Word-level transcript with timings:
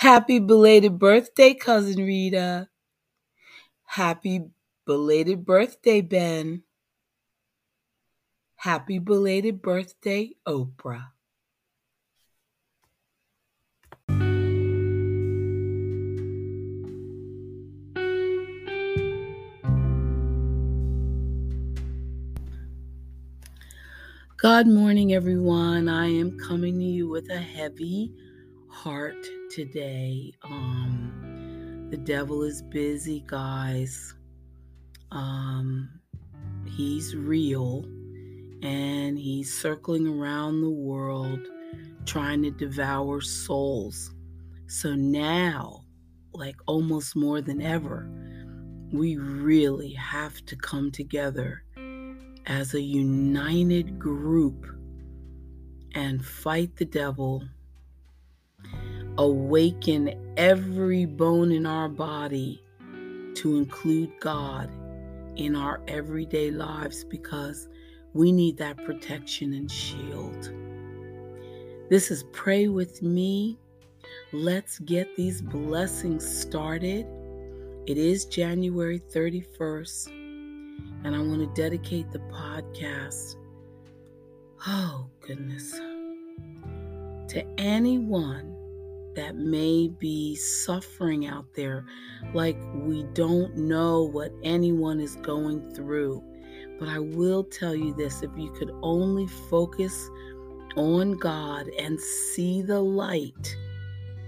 Happy 0.00 0.38
belated 0.38 0.98
birthday, 0.98 1.52
Cousin 1.52 2.02
Rita. 2.02 2.70
Happy 3.84 4.46
belated 4.86 5.44
birthday, 5.44 6.00
Ben. 6.00 6.62
Happy 8.56 8.98
belated 8.98 9.60
birthday, 9.60 10.30
Oprah. 10.48 11.08
Good 24.38 24.66
morning, 24.66 25.12
everyone. 25.12 25.90
I 25.90 26.06
am 26.06 26.38
coming 26.38 26.78
to 26.78 26.84
you 26.86 27.06
with 27.10 27.28
a 27.28 27.36
heavy 27.36 28.14
heart 28.82 29.26
today. 29.50 30.32
Um, 30.42 31.88
the 31.90 31.98
devil 31.98 32.42
is 32.42 32.62
busy, 32.62 33.22
guys. 33.26 34.14
Um, 35.12 36.00
he's 36.64 37.14
real 37.14 37.84
and 38.62 39.18
he's 39.18 39.54
circling 39.54 40.06
around 40.06 40.62
the 40.62 40.70
world 40.70 41.46
trying 42.06 42.42
to 42.44 42.50
devour 42.50 43.20
souls. 43.20 44.14
So 44.66 44.94
now, 44.94 45.84
like 46.32 46.56
almost 46.66 47.14
more 47.14 47.42
than 47.42 47.60
ever, 47.60 48.10
we 48.94 49.18
really 49.18 49.92
have 49.92 50.42
to 50.46 50.56
come 50.56 50.90
together 50.90 51.64
as 52.46 52.72
a 52.72 52.80
united 52.80 53.98
group 53.98 54.64
and 55.94 56.24
fight 56.24 56.76
the 56.76 56.86
devil, 56.86 57.44
awaken 59.20 60.14
every 60.38 61.04
bone 61.04 61.52
in 61.52 61.66
our 61.66 61.90
body 61.90 62.64
to 63.34 63.58
include 63.58 64.10
God 64.18 64.70
in 65.36 65.54
our 65.54 65.82
everyday 65.88 66.50
lives 66.50 67.04
because 67.04 67.68
we 68.14 68.32
need 68.32 68.56
that 68.56 68.82
protection 68.86 69.52
and 69.52 69.70
shield. 69.70 70.50
This 71.90 72.10
is 72.10 72.24
Pray 72.32 72.68
With 72.68 73.02
Me. 73.02 73.58
Let's 74.32 74.78
get 74.78 75.14
these 75.16 75.42
blessings 75.42 76.26
started. 76.26 77.06
It 77.86 77.98
is 77.98 78.24
January 78.24 79.00
31st 79.00 80.06
and 81.04 81.14
I 81.14 81.18
want 81.18 81.40
to 81.40 81.62
dedicate 81.62 82.10
the 82.10 82.20
podcast, 82.20 83.36
oh 84.66 85.10
goodness, 85.20 85.72
to 87.28 87.44
anyone 87.58 88.56
that 89.16 89.36
may 89.36 89.88
be 89.88 90.36
suffering 90.36 91.26
out 91.26 91.46
there, 91.54 91.84
like 92.34 92.56
we 92.74 93.04
don't 93.12 93.56
know 93.56 94.04
what 94.04 94.32
anyone 94.42 95.00
is 95.00 95.16
going 95.16 95.74
through. 95.74 96.22
But 96.78 96.88
I 96.88 96.98
will 96.98 97.44
tell 97.44 97.74
you 97.74 97.94
this 97.94 98.22
if 98.22 98.30
you 98.36 98.50
could 98.52 98.70
only 98.82 99.26
focus 99.26 100.08
on 100.76 101.16
God 101.18 101.68
and 101.78 102.00
see 102.00 102.62
the 102.62 102.80
light, 102.80 103.56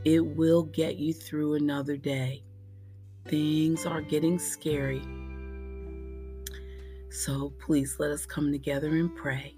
it 0.05 0.21
will 0.21 0.65
get 0.65 0.97
you 0.97 1.13
through 1.13 1.55
another 1.55 1.97
day. 1.97 2.43
Things 3.27 3.87
are 3.87 4.03
getting 4.03 4.39
scary 4.39 5.03
so 7.13 7.53
please 7.59 7.97
let 7.99 8.11
us 8.11 8.25
come 8.25 8.51
together 8.51 8.89
and 8.89 9.15
pray. 9.15 9.55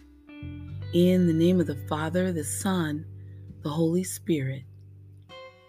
In 0.92 1.26
the 1.26 1.32
name 1.32 1.60
of 1.60 1.68
the 1.68 1.78
Father, 1.88 2.32
the 2.32 2.42
Son, 2.42 3.06
the 3.62 3.70
Holy 3.70 4.02
Spirit. 4.02 4.64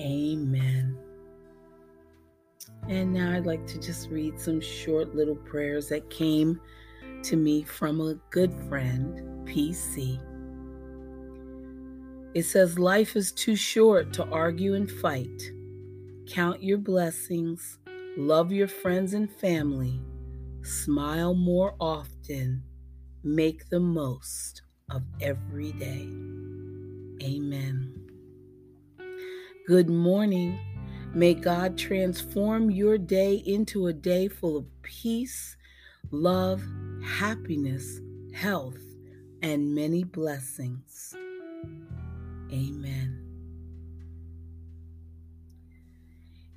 Amen. 0.00 0.96
And 2.88 3.12
now 3.12 3.36
I'd 3.36 3.46
like 3.46 3.66
to 3.68 3.78
just 3.78 4.08
read 4.10 4.40
some 4.40 4.60
short 4.60 5.14
little 5.14 5.36
prayers 5.36 5.88
that 5.90 6.08
came 6.10 6.60
to 7.24 7.36
me 7.36 7.62
from 7.62 8.00
a 8.00 8.14
good 8.30 8.52
friend, 8.68 9.46
PC. 9.46 10.18
It 12.34 12.44
says, 12.44 12.78
Life 12.78 13.16
is 13.16 13.32
too 13.32 13.56
short 13.56 14.12
to 14.14 14.24
argue 14.30 14.74
and 14.74 14.90
fight. 14.90 15.42
Count 16.26 16.62
your 16.62 16.78
blessings, 16.78 17.78
love 18.16 18.50
your 18.52 18.68
friends 18.68 19.14
and 19.14 19.30
family, 19.30 20.00
Smile 20.62 21.34
more 21.34 21.74
often. 21.80 22.62
Make 23.24 23.68
the 23.70 23.80
most 23.80 24.62
of 24.90 25.02
every 25.20 25.72
day. 25.72 26.06
Amen. 27.22 27.99
Good 29.70 29.88
morning. 29.88 30.58
May 31.14 31.32
God 31.32 31.78
transform 31.78 32.72
your 32.72 32.98
day 32.98 33.36
into 33.36 33.86
a 33.86 33.92
day 33.92 34.26
full 34.26 34.56
of 34.56 34.66
peace, 34.82 35.56
love, 36.10 36.60
happiness, 37.04 38.00
health, 38.34 38.80
and 39.42 39.72
many 39.72 40.02
blessings. 40.02 41.14
Amen. 42.52 43.24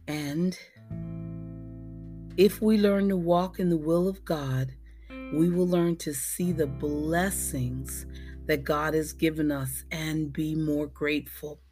And 0.07 0.57
if 2.35 2.63
we 2.63 2.80
learn 2.80 3.09
to 3.09 3.16
walk 3.16 3.59
in 3.59 3.69
the 3.69 3.78
will 3.78 4.07
of 4.07 4.25
God, 4.25 4.72
we 5.12 5.51
will 5.51 5.68
learn 5.68 5.97
to 5.97 6.16
see 6.16 6.51
the 6.51 6.66
blessings 6.66 8.07
that 8.47 8.63
God 8.63 8.95
has 8.95 9.13
given 9.13 9.51
us 9.51 9.84
and 9.91 10.34
be 10.34 10.56
more 10.56 10.88
grateful. 10.88 11.62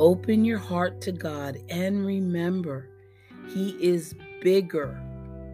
Open 0.00 0.46
your 0.46 0.56
heart 0.56 1.02
to 1.02 1.12
God 1.12 1.58
and 1.68 2.06
remember, 2.06 2.88
He 3.48 3.76
is 3.82 4.14
bigger 4.40 4.98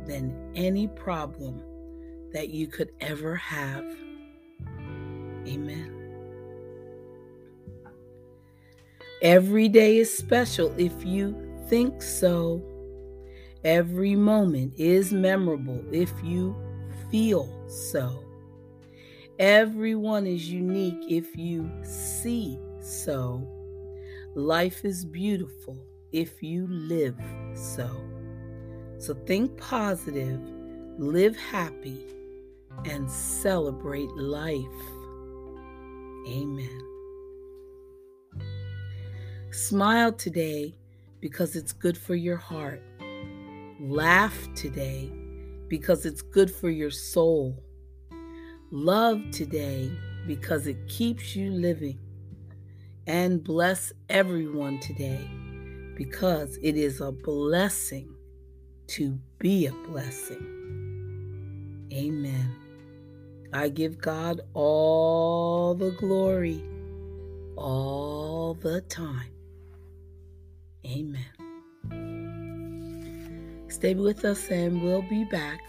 than 0.06 0.52
any 0.54 0.86
problem 0.86 1.60
that 2.32 2.50
you 2.50 2.68
could 2.68 2.92
ever 3.00 3.34
have. 3.34 3.84
Amen. 5.48 5.92
Every 9.20 9.68
day 9.68 9.96
is 9.96 10.16
special 10.16 10.72
if 10.78 11.04
you 11.04 11.34
think 11.68 12.00
so. 12.00 12.62
Every 13.64 14.14
moment 14.14 14.74
is 14.76 15.12
memorable 15.12 15.82
if 15.90 16.12
you 16.22 16.54
feel 17.10 17.52
so. 17.68 18.22
Everyone 19.40 20.24
is 20.24 20.48
unique 20.48 21.04
if 21.08 21.36
you 21.36 21.68
see 21.82 22.60
so. 22.80 23.55
Life 24.36 24.84
is 24.84 25.06
beautiful 25.06 25.78
if 26.12 26.42
you 26.42 26.66
live 26.66 27.18
so. 27.54 27.88
So 28.98 29.14
think 29.24 29.56
positive, 29.56 30.38
live 30.98 31.34
happy, 31.38 32.04
and 32.84 33.10
celebrate 33.10 34.10
life. 34.10 34.60
Amen. 36.28 36.82
Smile 39.52 40.12
today 40.12 40.76
because 41.20 41.56
it's 41.56 41.72
good 41.72 41.96
for 41.96 42.14
your 42.14 42.36
heart. 42.36 42.82
Laugh 43.80 44.36
today 44.54 45.10
because 45.68 46.04
it's 46.04 46.20
good 46.20 46.50
for 46.50 46.68
your 46.68 46.90
soul. 46.90 47.64
Love 48.70 49.22
today 49.30 49.90
because 50.26 50.66
it 50.66 50.76
keeps 50.88 51.34
you 51.34 51.50
living. 51.52 51.98
And 53.06 53.44
bless 53.44 53.92
everyone 54.08 54.80
today 54.80 55.24
because 55.94 56.58
it 56.60 56.76
is 56.76 57.00
a 57.00 57.12
blessing 57.12 58.12
to 58.88 59.18
be 59.38 59.66
a 59.66 59.72
blessing. 59.72 61.88
Amen. 61.92 62.52
I 63.52 63.68
give 63.68 63.98
God 63.98 64.40
all 64.54 65.74
the 65.74 65.92
glory 65.92 66.62
all 67.56 68.54
the 68.54 68.80
time. 68.82 69.30
Amen. 70.84 71.24
Stay 73.68 73.94
with 73.94 74.24
us 74.24 74.50
and 74.50 74.82
we'll 74.82 75.02
be 75.02 75.24
back 75.24 75.60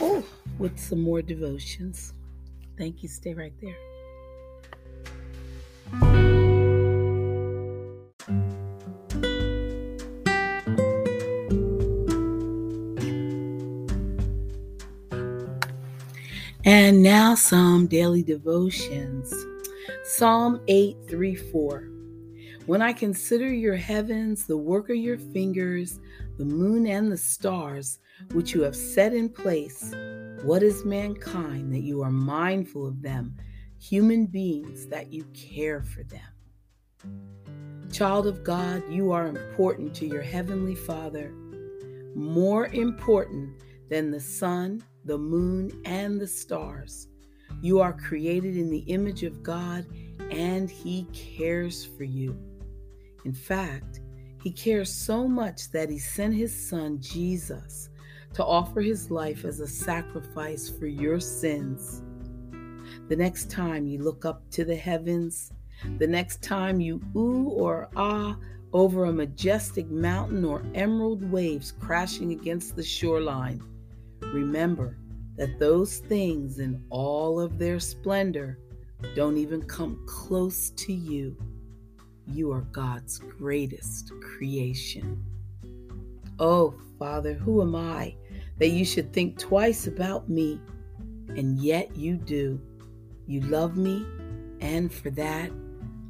oh, 0.00 0.24
with 0.58 0.78
some 0.78 1.02
more 1.02 1.20
devotions. 1.20 2.14
Thank 2.78 3.02
you. 3.02 3.08
Stay 3.08 3.34
right 3.34 3.52
there. 3.60 3.87
Now, 17.08 17.34
some 17.34 17.86
daily 17.86 18.22
devotions. 18.22 19.32
Psalm 20.04 20.60
8 20.68 20.94
3 21.08 21.34
4. 21.36 21.88
When 22.66 22.82
I 22.82 22.92
consider 22.92 23.50
your 23.50 23.76
heavens, 23.76 24.44
the 24.44 24.58
work 24.58 24.90
of 24.90 24.96
your 24.96 25.16
fingers, 25.16 26.00
the 26.36 26.44
moon 26.44 26.86
and 26.86 27.10
the 27.10 27.16
stars, 27.16 27.98
which 28.32 28.52
you 28.52 28.60
have 28.60 28.76
set 28.76 29.14
in 29.14 29.30
place, 29.30 29.94
what 30.42 30.62
is 30.62 30.84
mankind 30.84 31.72
that 31.72 31.80
you 31.80 32.02
are 32.02 32.10
mindful 32.10 32.86
of 32.86 33.00
them, 33.00 33.34
human 33.78 34.26
beings 34.26 34.86
that 34.88 35.10
you 35.10 35.24
care 35.32 35.82
for 35.82 36.02
them? 36.02 37.88
Child 37.90 38.26
of 38.26 38.44
God, 38.44 38.82
you 38.90 39.12
are 39.12 39.28
important 39.28 39.94
to 39.94 40.06
your 40.06 40.20
Heavenly 40.20 40.74
Father, 40.74 41.32
more 42.14 42.66
important 42.66 43.62
than 43.88 44.10
the 44.10 44.20
sun, 44.20 44.82
the 45.08 45.18
moon, 45.18 45.72
and 45.84 46.20
the 46.20 46.26
stars. 46.28 47.08
You 47.60 47.80
are 47.80 47.92
created 47.92 48.56
in 48.56 48.70
the 48.70 48.84
image 48.86 49.24
of 49.24 49.42
God, 49.42 49.84
and 50.30 50.70
He 50.70 51.08
cares 51.12 51.84
for 51.84 52.04
you. 52.04 52.38
In 53.24 53.32
fact, 53.34 54.00
he 54.42 54.50
cares 54.52 54.92
so 54.94 55.26
much 55.26 55.70
that 55.72 55.90
he 55.90 55.98
sent 55.98 56.34
his 56.34 56.68
son, 56.68 57.00
Jesus, 57.00 57.90
to 58.34 58.44
offer 58.44 58.80
his 58.80 59.10
life 59.10 59.44
as 59.44 59.60
a 59.60 59.66
sacrifice 59.66 60.68
for 60.68 60.86
your 60.86 61.18
sins. 61.18 62.02
The 63.08 63.16
next 63.16 63.50
time 63.50 63.86
you 63.86 64.02
look 64.02 64.24
up 64.24 64.48
to 64.52 64.64
the 64.64 64.76
heavens, 64.76 65.52
the 65.98 66.06
next 66.06 66.42
time 66.42 66.80
you 66.80 67.00
ooh 67.16 67.48
or 67.48 67.88
ah 67.96 68.36
over 68.72 69.06
a 69.06 69.12
majestic 69.12 69.88
mountain 69.90 70.44
or 70.44 70.62
emerald 70.74 71.28
waves 71.30 71.72
crashing 71.72 72.32
against 72.32 72.76
the 72.76 72.82
shoreline, 72.82 73.62
remember 74.32 74.96
that 75.36 75.58
those 75.58 75.98
things 75.98 76.58
in 76.58 76.82
all 76.90 77.40
of 77.40 77.58
their 77.58 77.78
splendor 77.78 78.58
don't 79.14 79.36
even 79.36 79.62
come 79.62 80.02
close 80.06 80.70
to 80.70 80.92
you. 80.92 81.36
You 82.26 82.52
are 82.52 82.62
God's 82.72 83.18
greatest 83.18 84.12
creation. 84.20 85.24
Oh, 86.38 86.74
Father, 86.98 87.34
who 87.34 87.62
am 87.62 87.74
I 87.74 88.14
that 88.58 88.68
you 88.68 88.84
should 88.84 89.12
think 89.12 89.38
twice 89.38 89.86
about 89.86 90.28
me? 90.28 90.60
And 91.28 91.58
yet 91.58 91.96
you 91.96 92.16
do. 92.16 92.60
You 93.26 93.42
love 93.42 93.76
me, 93.76 94.06
and 94.60 94.92
for 94.92 95.10
that, 95.10 95.50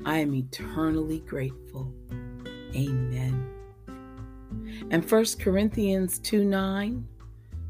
I 0.05 0.19
am 0.19 0.35
eternally 0.35 1.19
grateful. 1.21 1.93
Amen. 2.75 3.47
And 4.91 5.11
1 5.11 5.25
Corinthians 5.41 6.19
2 6.21 6.44
9, 6.44 7.06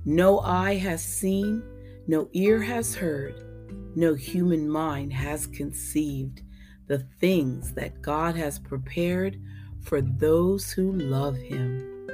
no 0.08 0.40
eye 0.40 0.76
has 0.76 1.04
seen, 1.04 1.62
no 2.06 2.30
ear 2.32 2.62
has 2.62 2.94
heard, 2.94 3.34
no 3.94 4.14
human 4.14 4.66
mind 4.66 5.12
has 5.12 5.46
conceived 5.46 6.40
the 6.86 7.00
things 7.20 7.74
that 7.74 8.00
God 8.00 8.34
has 8.34 8.58
prepared 8.58 9.38
for 9.82 10.00
those 10.00 10.72
who 10.72 10.92
love 10.92 11.36
Him. 11.36 12.08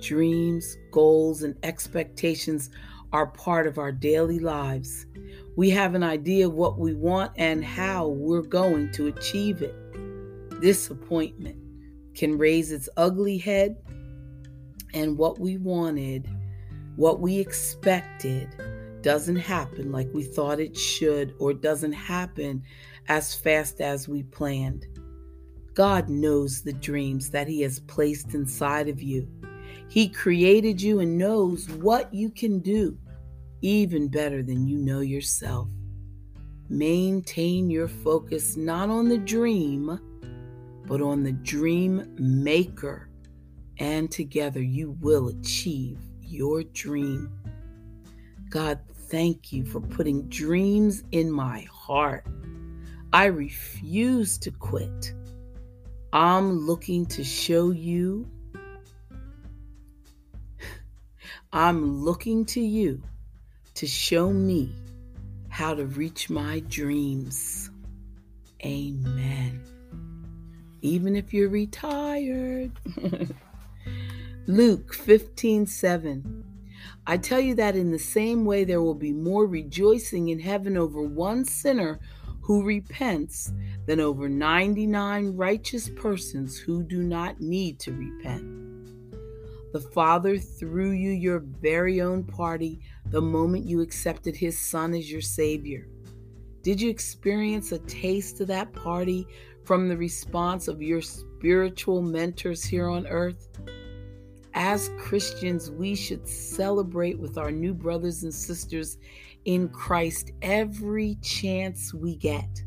Dreams, 0.00 0.78
goals, 0.90 1.42
and 1.42 1.54
expectations 1.62 2.70
are 3.12 3.26
part 3.26 3.66
of 3.66 3.76
our 3.76 3.92
daily 3.92 4.38
lives. 4.38 5.04
We 5.54 5.68
have 5.68 5.94
an 5.94 6.02
idea 6.02 6.46
of 6.46 6.54
what 6.54 6.78
we 6.78 6.94
want 6.94 7.32
and 7.36 7.62
how 7.62 8.08
we're 8.08 8.40
going 8.40 8.90
to 8.92 9.08
achieve 9.08 9.60
it. 9.60 9.74
Disappointment 10.62 11.58
can 12.14 12.38
raise 12.38 12.72
its 12.72 12.88
ugly 12.96 13.36
head, 13.36 13.76
and 14.94 15.18
what 15.18 15.38
we 15.38 15.58
wanted, 15.58 16.26
what 16.96 17.20
we 17.20 17.38
expected, 17.38 18.48
doesn't 19.02 19.36
happen 19.36 19.90
like 19.90 20.08
we 20.14 20.22
thought 20.22 20.60
it 20.60 20.76
should 20.76 21.34
or 21.38 21.52
doesn't 21.52 21.92
happen 21.92 22.62
as 23.08 23.34
fast 23.34 23.80
as 23.80 24.08
we 24.08 24.22
planned. 24.22 24.86
God 25.74 26.08
knows 26.08 26.62
the 26.62 26.72
dreams 26.72 27.30
that 27.30 27.48
He 27.48 27.62
has 27.62 27.80
placed 27.80 28.34
inside 28.34 28.88
of 28.88 29.02
you. 29.02 29.28
He 29.88 30.08
created 30.08 30.80
you 30.80 31.00
and 31.00 31.18
knows 31.18 31.68
what 31.68 32.12
you 32.14 32.30
can 32.30 32.60
do, 32.60 32.96
even 33.60 34.08
better 34.08 34.42
than 34.42 34.66
you 34.66 34.78
know 34.78 35.00
yourself. 35.00 35.68
Maintain 36.68 37.70
your 37.70 37.88
focus 37.88 38.56
not 38.56 38.88
on 38.88 39.08
the 39.08 39.18
dream, 39.18 39.98
but 40.86 41.02
on 41.02 41.22
the 41.22 41.32
dream 41.32 42.14
maker, 42.18 43.08
and 43.78 44.10
together 44.10 44.62
you 44.62 44.96
will 45.00 45.28
achieve 45.28 45.98
your 46.32 46.62
dream. 46.64 47.30
God, 48.48 48.80
thank 49.10 49.52
you 49.52 49.64
for 49.64 49.80
putting 49.80 50.28
dreams 50.28 51.04
in 51.12 51.30
my 51.30 51.66
heart. 51.70 52.26
I 53.12 53.26
refuse 53.26 54.38
to 54.38 54.50
quit. 54.50 55.12
I'm 56.12 56.66
looking 56.66 57.06
to 57.06 57.22
show 57.22 57.70
you. 57.70 58.26
I'm 61.52 62.02
looking 62.02 62.46
to 62.46 62.60
you 62.60 63.02
to 63.74 63.86
show 63.86 64.30
me 64.30 64.74
how 65.50 65.74
to 65.74 65.84
reach 65.84 66.30
my 66.30 66.60
dreams. 66.60 67.70
Amen. 68.64 69.62
Even 70.80 71.14
if 71.14 71.34
you're 71.34 71.50
retired. 71.50 72.72
Luke 74.48 74.92
15 74.92 75.66
7. 75.66 76.44
I 77.06 77.16
tell 77.16 77.38
you 77.38 77.54
that 77.54 77.76
in 77.76 77.92
the 77.92 77.98
same 77.98 78.44
way, 78.44 78.64
there 78.64 78.82
will 78.82 78.94
be 78.94 79.12
more 79.12 79.46
rejoicing 79.46 80.30
in 80.30 80.40
heaven 80.40 80.76
over 80.76 81.00
one 81.00 81.44
sinner 81.44 82.00
who 82.40 82.64
repents 82.64 83.52
than 83.86 84.00
over 84.00 84.28
99 84.28 85.36
righteous 85.36 85.88
persons 85.90 86.58
who 86.58 86.82
do 86.82 87.04
not 87.04 87.40
need 87.40 87.78
to 87.80 87.92
repent. 87.92 88.42
The 89.72 89.88
Father 89.94 90.36
threw 90.38 90.90
you 90.90 91.10
your 91.10 91.38
very 91.38 92.00
own 92.00 92.24
party 92.24 92.80
the 93.06 93.22
moment 93.22 93.64
you 93.64 93.80
accepted 93.80 94.34
His 94.34 94.58
Son 94.58 94.92
as 94.92 95.10
your 95.10 95.20
Savior. 95.20 95.86
Did 96.62 96.80
you 96.80 96.90
experience 96.90 97.70
a 97.70 97.78
taste 97.78 98.40
of 98.40 98.48
that 98.48 98.72
party 98.72 99.24
from 99.64 99.88
the 99.88 99.96
response 99.96 100.66
of 100.66 100.82
your 100.82 101.00
spiritual 101.00 102.02
mentors 102.02 102.64
here 102.64 102.88
on 102.88 103.06
earth? 103.06 103.48
As 104.54 104.90
Christians, 104.98 105.70
we 105.70 105.94
should 105.94 106.28
celebrate 106.28 107.18
with 107.18 107.38
our 107.38 107.50
new 107.50 107.72
brothers 107.72 108.22
and 108.22 108.34
sisters 108.34 108.98
in 109.44 109.68
Christ 109.70 110.32
every 110.42 111.16
chance 111.22 111.94
we 111.94 112.16
get. 112.16 112.62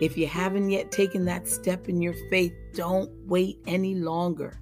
If 0.00 0.16
you 0.16 0.26
haven't 0.26 0.70
yet 0.70 0.90
taken 0.90 1.24
that 1.26 1.46
step 1.46 1.88
in 1.88 2.00
your 2.00 2.14
faith, 2.30 2.54
don't 2.74 3.10
wait 3.26 3.58
any 3.66 3.94
longer. 3.94 4.58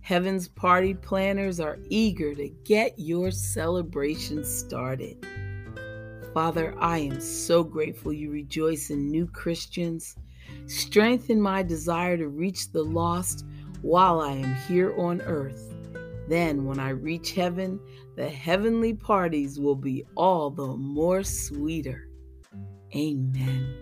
Heaven's 0.00 0.48
party 0.48 0.94
planners 0.94 1.60
are 1.60 1.78
eager 1.88 2.34
to 2.34 2.48
get 2.64 2.98
your 2.98 3.30
celebration 3.30 4.44
started. 4.44 5.24
Father, 6.34 6.74
I 6.78 6.98
am 6.98 7.20
so 7.20 7.62
grateful 7.62 8.12
you 8.12 8.30
rejoice 8.30 8.90
in 8.90 9.10
new 9.10 9.26
Christians. 9.26 10.16
Strengthen 10.66 11.40
my 11.40 11.62
desire 11.62 12.16
to 12.16 12.28
reach 12.28 12.72
the 12.72 12.82
lost 12.82 13.44
while 13.82 14.20
I 14.20 14.32
am 14.32 14.54
here 14.66 14.98
on 14.98 15.20
earth. 15.20 15.71
Then, 16.28 16.64
when 16.64 16.78
I 16.78 16.90
reach 16.90 17.32
heaven, 17.32 17.80
the 18.16 18.28
heavenly 18.28 18.94
parties 18.94 19.58
will 19.58 19.76
be 19.76 20.04
all 20.16 20.50
the 20.50 20.76
more 20.76 21.22
sweeter. 21.22 22.08
Amen. 22.94 23.74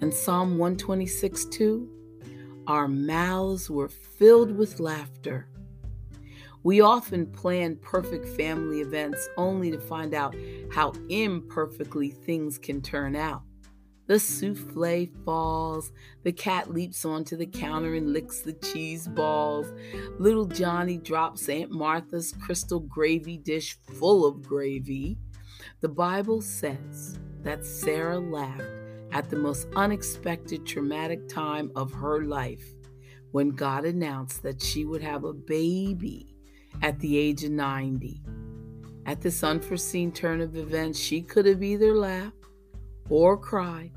And 0.00 0.12
Psalm 0.12 0.58
126 0.58 1.44
2 1.46 2.64
Our 2.66 2.88
mouths 2.88 3.70
were 3.70 3.88
filled 3.88 4.56
with 4.56 4.80
laughter. 4.80 5.48
We 6.64 6.80
often 6.80 7.26
plan 7.26 7.76
perfect 7.76 8.28
family 8.28 8.80
events 8.80 9.28
only 9.36 9.70
to 9.72 9.80
find 9.80 10.14
out 10.14 10.34
how 10.70 10.92
imperfectly 11.08 12.10
things 12.10 12.56
can 12.56 12.80
turn 12.80 13.16
out. 13.16 13.42
The 14.12 14.18
souffle 14.18 15.08
falls. 15.24 15.90
The 16.22 16.32
cat 16.32 16.70
leaps 16.70 17.06
onto 17.06 17.34
the 17.34 17.46
counter 17.46 17.94
and 17.94 18.12
licks 18.12 18.42
the 18.42 18.52
cheese 18.52 19.08
balls. 19.08 19.72
Little 20.18 20.44
Johnny 20.44 20.98
drops 20.98 21.48
Aunt 21.48 21.70
Martha's 21.70 22.34
crystal 22.44 22.80
gravy 22.80 23.38
dish 23.38 23.78
full 23.94 24.26
of 24.26 24.42
gravy. 24.42 25.16
The 25.80 25.88
Bible 25.88 26.42
says 26.42 27.18
that 27.40 27.64
Sarah 27.64 28.18
laughed 28.18 28.62
at 29.12 29.30
the 29.30 29.36
most 29.36 29.66
unexpected 29.76 30.66
traumatic 30.66 31.26
time 31.26 31.72
of 31.74 31.90
her 31.94 32.26
life 32.26 32.66
when 33.30 33.48
God 33.48 33.86
announced 33.86 34.42
that 34.42 34.60
she 34.60 34.84
would 34.84 35.00
have 35.00 35.24
a 35.24 35.32
baby 35.32 36.36
at 36.82 36.98
the 37.00 37.16
age 37.16 37.44
of 37.44 37.52
90. 37.52 38.20
At 39.06 39.22
this 39.22 39.42
unforeseen 39.42 40.12
turn 40.12 40.42
of 40.42 40.54
events, 40.54 40.98
she 40.98 41.22
could 41.22 41.46
have 41.46 41.62
either 41.62 41.94
laughed 41.94 42.36
or 43.08 43.38
cried 43.38 43.90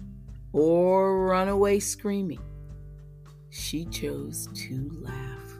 or 0.56 1.26
run 1.26 1.50
away 1.50 1.80
screaming. 1.80 2.40
She 3.50 3.84
chose 3.86 4.48
to 4.54 4.90
laugh. 5.02 5.60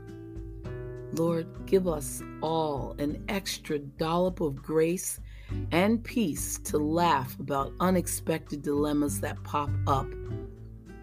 Lord, 1.14 1.48
give 1.66 1.88
us 1.88 2.24
all 2.42 2.96
an 2.98 3.24
extra 3.28 3.78
dollop 3.78 4.40
of 4.40 4.56
grace 4.56 5.20
and 5.72 6.04
peace 6.04 6.58
to 6.60 6.78
laugh 6.78 7.38
about 7.40 7.74
unexpected 7.82 8.62
dilemmas 8.62 9.20
that 9.20 9.42
pop 9.44 9.70
up 9.86 10.08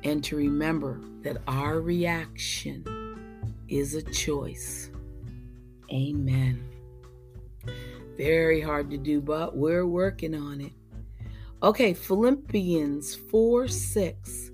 and 0.05 0.25
to 0.25 0.37
remember 0.37 1.01
that 1.23 1.37
our 1.47 1.81
reaction 1.81 2.85
is 3.69 3.95
a 3.95 4.03
choice. 4.03 4.91
Amen. 5.93 6.65
Very 8.17 8.61
hard 8.61 8.91
to 8.91 8.97
do, 8.97 9.21
but 9.21 9.55
we're 9.55 9.87
working 9.87 10.35
on 10.35 10.63
it. 10.63 10.73
Okay, 11.63 11.95
Philippians 11.95 13.15
4 13.15 13.69
6. 13.69 14.51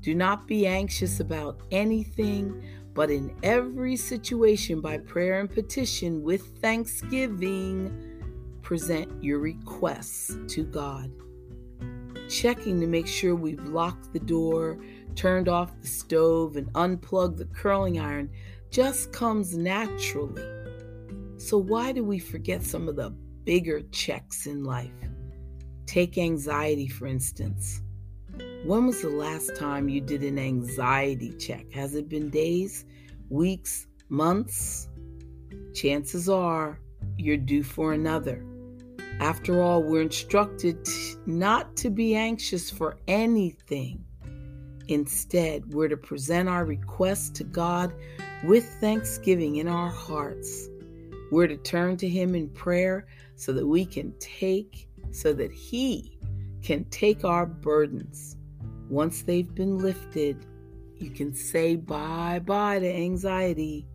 Do 0.00 0.12
not 0.12 0.48
be 0.48 0.66
anxious 0.66 1.20
about 1.20 1.60
anything, 1.70 2.64
but 2.94 3.12
in 3.12 3.32
every 3.44 3.94
situation, 3.94 4.80
by 4.80 4.98
prayer 4.98 5.38
and 5.38 5.48
petition 5.48 6.20
with 6.20 6.60
thanksgiving, 6.60 7.92
present 8.62 9.22
your 9.22 9.38
requests 9.38 10.36
to 10.48 10.64
God. 10.64 11.12
Checking 12.28 12.80
to 12.80 12.88
make 12.88 13.06
sure 13.06 13.36
we've 13.36 13.62
locked 13.62 14.12
the 14.12 14.18
door, 14.18 14.80
turned 15.14 15.48
off 15.48 15.80
the 15.80 15.86
stove, 15.86 16.56
and 16.56 16.70
unplugged 16.74 17.38
the 17.38 17.44
curling 17.44 18.00
iron 18.00 18.28
just 18.72 19.12
comes 19.12 19.56
naturally. 19.56 20.42
So, 21.36 21.56
why 21.56 21.92
do 21.92 22.02
we 22.02 22.18
forget 22.18 22.64
some 22.64 22.88
of 22.88 22.96
the 22.96 23.10
bigger 23.44 23.82
checks 23.92 24.46
in 24.46 24.64
life? 24.64 24.90
Take 25.88 26.18
anxiety, 26.18 26.86
for 26.86 27.06
instance. 27.06 27.80
When 28.64 28.86
was 28.86 29.00
the 29.00 29.08
last 29.08 29.56
time 29.56 29.88
you 29.88 30.02
did 30.02 30.22
an 30.22 30.38
anxiety 30.38 31.32
check? 31.38 31.72
Has 31.72 31.94
it 31.94 32.10
been 32.10 32.28
days, 32.28 32.84
weeks, 33.30 33.86
months? 34.10 34.90
Chances 35.74 36.28
are 36.28 36.78
you're 37.16 37.38
due 37.38 37.62
for 37.62 37.94
another. 37.94 38.44
After 39.18 39.62
all, 39.62 39.82
we're 39.82 40.02
instructed 40.02 40.86
not 41.24 41.74
to 41.78 41.88
be 41.88 42.14
anxious 42.14 42.70
for 42.70 42.98
anything. 43.08 44.04
Instead, 44.88 45.72
we're 45.72 45.88
to 45.88 45.96
present 45.96 46.50
our 46.50 46.66
requests 46.66 47.30
to 47.30 47.44
God 47.44 47.94
with 48.44 48.66
thanksgiving 48.80 49.56
in 49.56 49.68
our 49.68 49.88
hearts. 49.88 50.68
We're 51.30 51.48
to 51.48 51.56
turn 51.56 51.96
to 51.96 52.08
Him 52.08 52.34
in 52.34 52.50
prayer 52.50 53.06
so 53.36 53.54
that 53.54 53.66
we 53.66 53.86
can 53.86 54.12
take, 54.18 54.87
so 55.12 55.32
that 55.32 55.52
He 55.52 56.18
can 56.62 56.84
take 56.86 57.24
our 57.24 57.46
burdens. 57.46 58.36
Once 58.88 59.22
they've 59.22 59.54
been 59.54 59.78
lifted, 59.78 60.46
you 60.96 61.10
can 61.10 61.34
say 61.34 61.76
bye 61.76 62.40
bye 62.40 62.78
to 62.78 62.92
anxiety. 62.92 63.86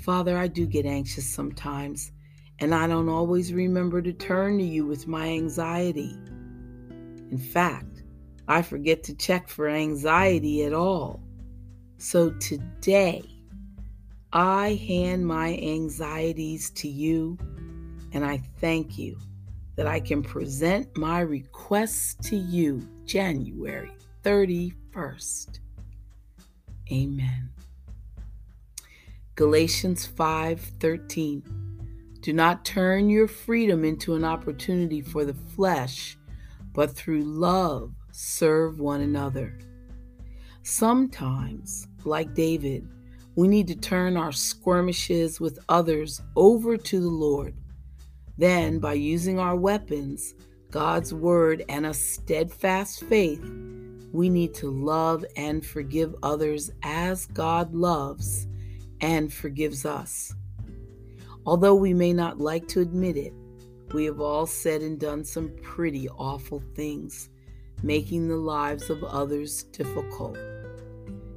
Father, 0.00 0.38
I 0.38 0.46
do 0.46 0.66
get 0.66 0.86
anxious 0.86 1.28
sometimes 1.28 2.12
and 2.58 2.74
I 2.74 2.86
don't 2.86 3.08
always 3.08 3.52
remember 3.52 4.00
to 4.00 4.12
turn 4.12 4.58
to 4.58 4.64
you 4.64 4.86
with 4.86 5.06
my 5.06 5.28
anxiety. 5.28 6.16
In 7.30 7.38
fact, 7.38 8.02
I 8.48 8.62
forget 8.62 9.02
to 9.04 9.14
check 9.14 9.48
for 9.48 9.68
anxiety 9.68 10.64
at 10.64 10.72
all. 10.72 11.20
So 11.98 12.30
today, 12.30 13.22
I 14.32 14.74
hand 14.86 15.26
my 15.26 15.56
anxieties 15.56 16.70
to 16.70 16.88
you, 16.88 17.38
and 18.12 18.24
I 18.24 18.38
thank 18.60 18.98
you 18.98 19.18
that 19.76 19.86
I 19.86 20.00
can 20.00 20.22
present 20.22 20.96
my 20.96 21.20
requests 21.20 22.14
to 22.28 22.36
you 22.36 22.86
January 23.04 23.92
31st. 24.22 25.60
Amen. 26.90 27.50
Galatians 29.34 30.06
5:13 30.06 31.66
do 32.26 32.32
not 32.32 32.64
turn 32.64 33.08
your 33.08 33.28
freedom 33.28 33.84
into 33.84 34.16
an 34.16 34.24
opportunity 34.24 35.00
for 35.00 35.24
the 35.24 35.34
flesh, 35.54 36.18
but 36.72 36.90
through 36.90 37.22
love 37.22 37.92
serve 38.10 38.80
one 38.80 39.02
another. 39.02 39.56
Sometimes, 40.64 41.86
like 42.04 42.34
David, 42.34 42.88
we 43.36 43.46
need 43.46 43.68
to 43.68 43.76
turn 43.76 44.16
our 44.16 44.32
skirmishes 44.32 45.38
with 45.38 45.60
others 45.68 46.20
over 46.34 46.76
to 46.76 47.00
the 47.00 47.08
Lord. 47.08 47.54
Then, 48.38 48.78
by 48.78 48.94
using 48.94 49.38
our 49.38 49.56
weapons, 49.56 50.34
God's 50.70 51.14
word, 51.14 51.64
and 51.68 51.86
a 51.86 51.94
steadfast 51.94 53.04
faith, 53.04 53.44
we 54.12 54.28
need 54.28 54.54
to 54.54 54.70
love 54.70 55.24
and 55.36 55.64
forgive 55.64 56.14
others 56.22 56.70
as 56.82 57.26
God 57.26 57.74
loves 57.74 58.46
and 59.00 59.32
forgives 59.32 59.84
us. 59.84 60.34
Although 61.44 61.74
we 61.74 61.94
may 61.94 62.12
not 62.12 62.40
like 62.40 62.66
to 62.68 62.80
admit 62.80 63.16
it, 63.16 63.32
we 63.92 64.04
have 64.06 64.20
all 64.20 64.46
said 64.46 64.82
and 64.82 64.98
done 64.98 65.24
some 65.24 65.54
pretty 65.62 66.08
awful 66.08 66.62
things, 66.74 67.30
making 67.82 68.28
the 68.28 68.36
lives 68.36 68.90
of 68.90 69.04
others 69.04 69.62
difficult. 69.64 70.36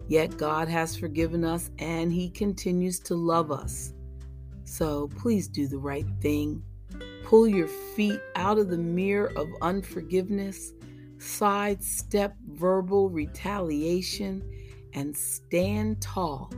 Yet 0.08 0.38
God 0.38 0.68
has 0.68 0.98
forgiven 0.98 1.46
us 1.46 1.70
and 1.77 2.12
He 2.12 2.29
continues 2.29 3.00
to 3.01 3.15
love 3.15 3.51
us. 3.51 3.94
So 4.63 5.10
please 5.10 5.48
do 5.48 5.68
the 5.68 5.77
right 5.77 6.08
thing. 6.22 6.63
Pull 7.29 7.48
your 7.48 7.67
feet 7.67 8.19
out 8.36 8.57
of 8.57 8.69
the 8.69 8.77
mirror 8.79 9.31
of 9.36 9.48
unforgiveness, 9.62 10.74
sidestep 11.19 12.36
verbal 12.53 13.12
retaliation, 13.12 14.41
and 14.95 15.15
stand 15.15 16.01
tall 16.01 16.51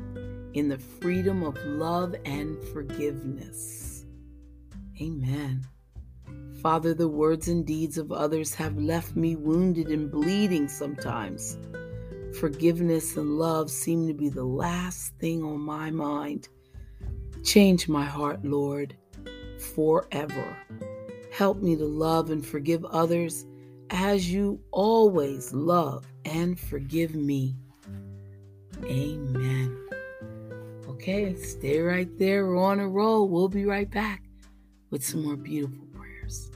in 0.53 0.69
the 0.69 0.77
freedom 0.77 1.43
of 1.43 1.57
love 1.65 2.15
and 2.23 2.57
forgiveness. 2.69 4.05
Amen. 5.01 5.67
Father, 6.61 6.93
the 6.93 7.09
words 7.09 7.49
and 7.49 7.67
deeds 7.67 7.97
of 7.97 8.13
others 8.13 8.53
have 8.53 8.77
left 8.77 9.13
me 9.13 9.35
wounded 9.35 9.87
and 9.87 10.09
bleeding 10.09 10.69
sometimes. 10.69 11.57
Forgiveness 12.39 13.17
and 13.17 13.37
love 13.37 13.69
seem 13.69 14.07
to 14.07 14.13
be 14.13 14.29
the 14.29 14.45
last 14.45 15.17
thing 15.19 15.43
on 15.43 15.59
my 15.59 15.91
mind. 15.91 16.47
Change 17.43 17.89
my 17.89 18.05
heart, 18.05 18.45
Lord, 18.45 18.95
forever. 19.61 20.57
Help 21.31 21.61
me 21.61 21.75
to 21.75 21.85
love 21.85 22.29
and 22.29 22.45
forgive 22.45 22.83
others 22.85 23.45
as 23.89 24.31
you 24.31 24.59
always 24.71 25.53
love 25.53 26.05
and 26.25 26.59
forgive 26.59 27.15
me. 27.15 27.55
Amen. 28.83 29.77
Okay, 30.87 31.35
stay 31.35 31.79
right 31.79 32.09
there. 32.17 32.45
We're 32.45 32.63
on 32.63 32.79
a 32.79 32.87
roll. 32.87 33.27
We'll 33.27 33.49
be 33.49 33.65
right 33.65 33.89
back 33.89 34.23
with 34.89 35.03
some 35.05 35.23
more 35.23 35.35
beautiful 35.35 35.87
prayers. 35.93 36.51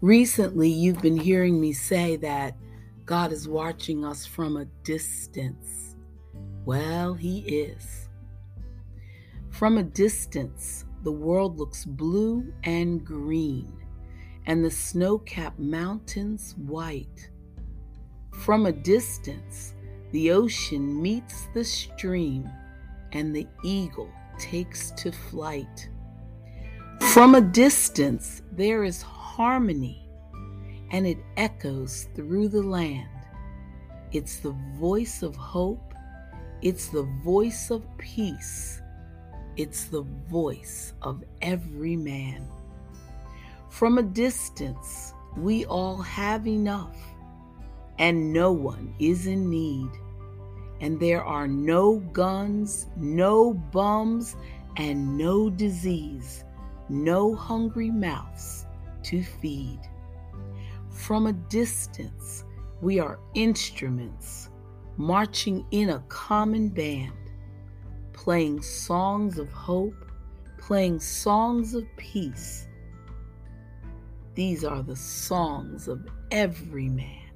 Recently, 0.00 0.68
you've 0.68 1.02
been 1.02 1.16
hearing 1.16 1.60
me 1.60 1.72
say 1.72 2.16
that 2.16 2.54
God 3.06 3.32
is 3.32 3.48
watching 3.48 4.04
us 4.04 4.26
from 4.26 4.56
a 4.56 4.66
distance. 4.84 5.96
Well, 6.64 7.14
He 7.14 7.38
is. 7.38 8.08
From 9.50 9.78
a 9.78 9.82
distance, 9.82 10.84
the 11.02 11.12
world 11.12 11.58
looks 11.58 11.84
blue 11.84 12.52
and 12.64 13.04
green 13.04 13.72
and 14.46 14.64
the 14.64 14.70
snow 14.70 15.18
capped 15.18 15.58
mountains 15.58 16.54
white. 16.56 17.30
From 18.32 18.66
a 18.66 18.72
distance, 18.72 19.74
the 20.12 20.30
ocean 20.30 21.02
meets 21.02 21.48
the 21.52 21.64
stream, 21.64 22.48
and 23.12 23.34
the 23.34 23.46
eagle 23.64 24.10
takes 24.38 24.92
to 24.92 25.10
flight. 25.10 25.88
From 27.12 27.34
a 27.34 27.40
distance, 27.40 28.42
there 28.52 28.84
is 28.84 29.02
harmony, 29.02 30.05
and 30.96 31.06
it 31.06 31.18
echoes 31.36 32.08
through 32.14 32.48
the 32.48 32.62
land. 32.62 33.10
It's 34.12 34.38
the 34.38 34.56
voice 34.78 35.22
of 35.22 35.36
hope 35.36 35.92
It's 36.62 36.88
the 36.88 37.02
voice 37.22 37.70
of 37.70 37.84
peace. 37.98 38.80
It's 39.58 39.84
the 39.84 40.06
voice 40.30 40.94
of 41.02 41.22
every 41.42 41.96
man. 41.96 42.48
From 43.68 43.98
a 43.98 44.02
distance, 44.02 45.12
we 45.36 45.66
all 45.66 45.98
have 45.98 46.46
enough, 46.46 46.96
and 47.98 48.32
no 48.32 48.52
one 48.52 48.94
is 48.98 49.26
in 49.26 49.50
need. 49.50 49.90
And 50.80 50.98
there 50.98 51.22
are 51.22 51.46
no 51.46 51.98
guns, 52.14 52.86
no 52.96 53.52
bums, 53.52 54.34
and 54.78 55.18
no 55.18 55.50
disease, 55.50 56.44
no 56.88 57.34
hungry 57.34 57.90
mouths 57.90 58.64
to 59.02 59.22
feed. 59.22 59.80
From 60.96 61.26
a 61.26 61.32
distance, 61.34 62.44
we 62.80 62.98
are 62.98 63.20
instruments 63.34 64.48
marching 64.96 65.64
in 65.70 65.90
a 65.90 66.02
common 66.08 66.68
band, 66.68 67.12
playing 68.12 68.60
songs 68.62 69.38
of 69.38 69.48
hope, 69.52 69.94
playing 70.58 70.98
songs 70.98 71.74
of 71.74 71.84
peace. 71.96 72.66
These 74.34 74.64
are 74.64 74.82
the 74.82 74.96
songs 74.96 75.86
of 75.86 76.04
every 76.32 76.88
man. 76.88 77.30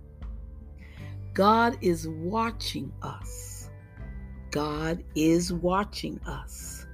God 1.34 1.76
is 1.80 2.08
watching 2.08 2.92
us. 3.02 3.70
God 4.50 5.04
is 5.14 5.52
watching 5.52 6.18
us. 6.26 6.86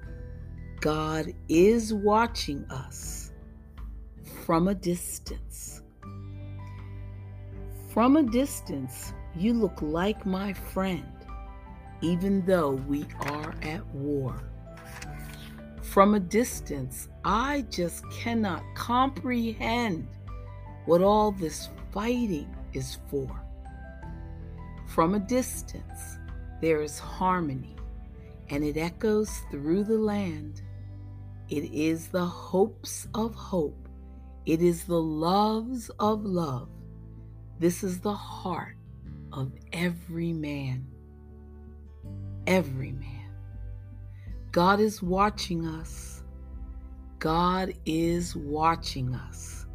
God 0.80 1.32
is 1.48 1.94
watching 1.94 2.64
us 2.70 3.32
from 4.44 4.68
a 4.68 4.74
distance. 4.74 5.75
From 7.96 8.18
a 8.18 8.22
distance, 8.22 9.14
you 9.34 9.54
look 9.54 9.80
like 9.80 10.26
my 10.26 10.52
friend, 10.52 11.10
even 12.02 12.44
though 12.44 12.72
we 12.72 13.06
are 13.20 13.54
at 13.62 13.86
war. 13.86 14.36
From 15.80 16.12
a 16.14 16.20
distance, 16.20 17.08
I 17.24 17.64
just 17.70 18.04
cannot 18.10 18.62
comprehend 18.74 20.08
what 20.84 21.00
all 21.00 21.32
this 21.32 21.70
fighting 21.90 22.54
is 22.74 22.98
for. 23.08 23.42
From 24.88 25.14
a 25.14 25.18
distance, 25.18 26.18
there 26.60 26.82
is 26.82 26.98
harmony, 26.98 27.76
and 28.50 28.62
it 28.62 28.76
echoes 28.76 29.30
through 29.50 29.84
the 29.84 29.96
land. 29.96 30.60
It 31.48 31.72
is 31.72 32.08
the 32.08 32.26
hopes 32.26 33.08
of 33.14 33.34
hope. 33.34 33.88
It 34.44 34.60
is 34.60 34.84
the 34.84 35.00
loves 35.00 35.90
of 35.98 36.26
love. 36.26 36.68
This 37.58 37.82
is 37.82 38.00
the 38.00 38.12
heart 38.12 38.76
of 39.32 39.50
every 39.72 40.32
man. 40.32 40.86
Every 42.46 42.92
man. 42.92 43.30
God 44.52 44.78
is 44.78 45.02
watching 45.02 45.66
us. 45.66 46.22
God 47.18 47.72
is 47.86 48.36
watching 48.36 49.14
us. 49.14 49.66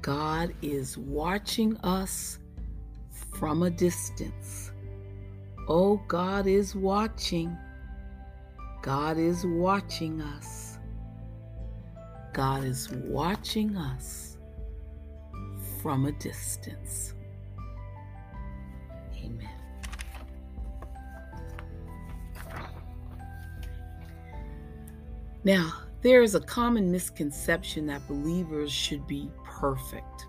God 0.00 0.54
is 0.62 0.96
watching 0.96 1.76
us 1.78 2.38
from 3.34 3.64
a 3.64 3.70
distance. 3.70 4.70
Oh, 5.68 6.00
God 6.06 6.46
is 6.46 6.76
watching. 6.76 7.56
God 8.82 9.18
is 9.18 9.44
watching 9.44 10.20
us. 10.20 10.78
God 12.32 12.62
is 12.62 12.88
watching 12.90 13.76
us 13.76 14.35
from 15.86 16.06
a 16.06 16.10
distance. 16.10 17.14
Amen. 19.16 19.48
Now, 25.44 25.74
there 26.02 26.24
is 26.24 26.34
a 26.34 26.40
common 26.40 26.90
misconception 26.90 27.86
that 27.86 28.04
believers 28.08 28.72
should 28.72 29.06
be 29.06 29.30
perfect. 29.44 30.26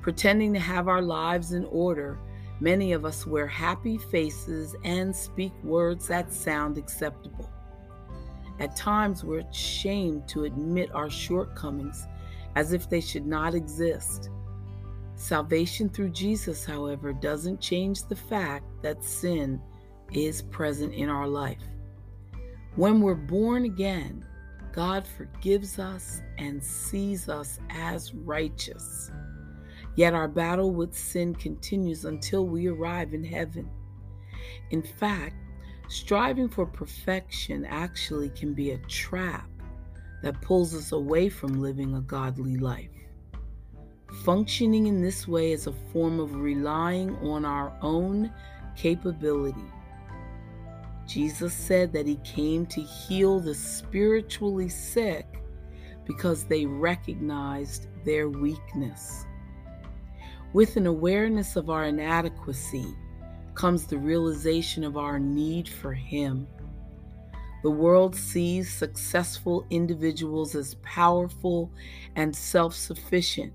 Pretending 0.00 0.52
to 0.54 0.60
have 0.60 0.86
our 0.86 1.02
lives 1.02 1.54
in 1.54 1.64
order, 1.64 2.20
many 2.60 2.92
of 2.92 3.04
us 3.04 3.26
wear 3.26 3.48
happy 3.48 3.98
faces 3.98 4.76
and 4.84 5.12
speak 5.12 5.52
words 5.64 6.06
that 6.06 6.32
sound 6.32 6.78
acceptable. 6.78 7.50
At 8.60 8.76
times, 8.76 9.24
we're 9.24 9.40
ashamed 9.40 10.28
to 10.28 10.44
admit 10.44 10.94
our 10.94 11.10
shortcomings 11.10 12.06
as 12.54 12.72
if 12.72 12.88
they 12.88 13.00
should 13.00 13.26
not 13.26 13.56
exist. 13.56 14.30
Salvation 15.14 15.88
through 15.88 16.10
Jesus, 16.10 16.64
however, 16.64 17.12
doesn't 17.12 17.60
change 17.60 18.04
the 18.04 18.16
fact 18.16 18.64
that 18.82 19.04
sin 19.04 19.60
is 20.12 20.42
present 20.42 20.92
in 20.94 21.08
our 21.08 21.28
life. 21.28 21.62
When 22.76 23.00
we're 23.00 23.14
born 23.14 23.64
again, 23.64 24.24
God 24.72 25.06
forgives 25.06 25.78
us 25.78 26.22
and 26.38 26.62
sees 26.62 27.28
us 27.28 27.60
as 27.70 28.14
righteous. 28.14 29.10
Yet 29.94 30.14
our 30.14 30.28
battle 30.28 30.72
with 30.72 30.96
sin 30.96 31.34
continues 31.34 32.06
until 32.06 32.46
we 32.46 32.68
arrive 32.68 33.12
in 33.12 33.22
heaven. 33.22 33.68
In 34.70 34.82
fact, 34.82 35.36
striving 35.88 36.48
for 36.48 36.64
perfection 36.64 37.66
actually 37.66 38.30
can 38.30 38.54
be 38.54 38.70
a 38.70 38.78
trap 38.78 39.48
that 40.22 40.40
pulls 40.40 40.74
us 40.74 40.92
away 40.92 41.28
from 41.28 41.60
living 41.60 41.94
a 41.94 42.00
godly 42.00 42.56
life. 42.56 42.88
Functioning 44.24 44.86
in 44.86 45.00
this 45.00 45.26
way 45.26 45.52
is 45.52 45.66
a 45.66 45.72
form 45.92 46.20
of 46.20 46.34
relying 46.36 47.16
on 47.16 47.44
our 47.44 47.76
own 47.82 48.32
capability. 48.76 49.72
Jesus 51.06 51.52
said 51.52 51.92
that 51.92 52.06
he 52.06 52.16
came 52.16 52.66
to 52.66 52.80
heal 52.80 53.40
the 53.40 53.54
spiritually 53.54 54.68
sick 54.68 55.26
because 56.04 56.44
they 56.44 56.66
recognized 56.66 57.88
their 58.04 58.28
weakness. 58.28 59.24
With 60.52 60.76
an 60.76 60.86
awareness 60.86 61.56
of 61.56 61.70
our 61.70 61.86
inadequacy 61.86 62.94
comes 63.54 63.86
the 63.86 63.98
realization 63.98 64.84
of 64.84 64.96
our 64.96 65.18
need 65.18 65.68
for 65.68 65.92
Him. 65.92 66.46
The 67.62 67.70
world 67.70 68.14
sees 68.16 68.72
successful 68.72 69.66
individuals 69.70 70.54
as 70.54 70.74
powerful 70.82 71.70
and 72.16 72.34
self 72.34 72.74
sufficient, 72.74 73.52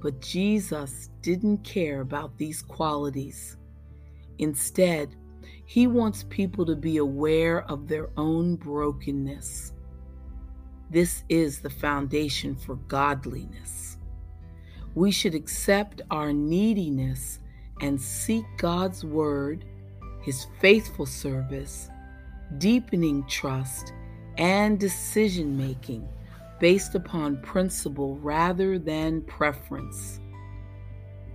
but 0.00 0.20
Jesus 0.20 1.10
didn't 1.22 1.58
care 1.58 2.00
about 2.00 2.36
these 2.36 2.62
qualities. 2.62 3.56
Instead, 4.38 5.14
He 5.66 5.86
wants 5.86 6.24
people 6.28 6.64
to 6.66 6.76
be 6.76 6.96
aware 6.96 7.62
of 7.70 7.86
their 7.86 8.10
own 8.16 8.56
brokenness. 8.56 9.72
This 10.90 11.24
is 11.28 11.60
the 11.60 11.70
foundation 11.70 12.56
for 12.56 12.76
godliness. 12.76 13.98
We 14.94 15.10
should 15.12 15.34
accept 15.34 16.02
our 16.10 16.32
neediness 16.32 17.38
and 17.80 18.00
seek 18.00 18.44
God's 18.56 19.04
word, 19.04 19.64
His 20.22 20.46
faithful 20.60 21.06
service, 21.06 21.88
deepening 22.58 23.24
trust, 23.28 23.92
and 24.36 24.80
decision 24.80 25.56
making 25.56 26.08
based 26.60 26.94
upon 26.94 27.40
principle 27.42 28.16
rather 28.18 28.78
than 28.78 29.22
preference. 29.22 30.20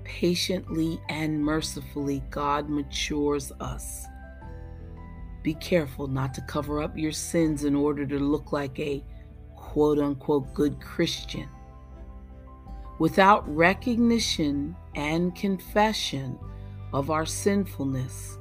Patiently 0.04 1.02
and 1.10 1.44
mercifully, 1.44 2.24
God 2.30 2.70
matures 2.70 3.52
us. 3.60 4.06
Be 5.42 5.56
careful 5.56 6.08
not 6.08 6.34
to 6.36 6.42
cover 6.42 6.82
up 6.82 6.98
your 6.98 7.12
sins 7.12 7.66
in 7.66 7.76
order 7.76 8.06
to 8.06 8.20
look 8.20 8.52
like 8.52 8.80
a 8.80 9.04
quote 9.56 10.00
unquote 10.00 10.54
good 10.54 10.80
Christian. 10.80 11.50
Without 13.00 13.44
recognition 13.54 14.76
and 14.96 15.36
confession 15.36 16.40
of 16.94 17.10
our 17.10 17.26
sinfulness, 17.26 18.38